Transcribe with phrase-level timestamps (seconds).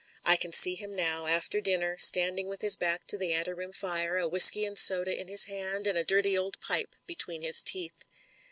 [0.25, 3.71] I can see him now, after dinner, standing with his back to the «ante room
[3.71, 7.61] fire, a whisky and soda in his hand and a dirty old pipe between his
[7.61, 8.03] teeth.